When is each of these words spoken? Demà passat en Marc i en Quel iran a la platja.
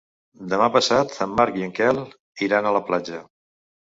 Demà 0.51 0.69
passat 0.75 1.11
en 1.25 1.35
Marc 1.39 1.59
i 1.59 1.65
en 1.65 1.75
Quel 1.79 1.99
iran 2.47 2.71
a 2.71 2.73
la 2.77 2.81
platja. 2.89 3.21